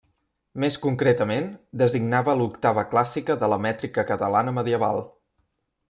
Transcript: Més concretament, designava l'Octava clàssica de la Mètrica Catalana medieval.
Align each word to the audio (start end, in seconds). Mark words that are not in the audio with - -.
Més 0.61 0.77
concretament, 0.85 1.51
designava 1.83 2.35
l'Octava 2.41 2.87
clàssica 2.95 3.37
de 3.45 3.51
la 3.55 3.61
Mètrica 3.67 4.11
Catalana 4.15 4.59
medieval. 4.61 5.05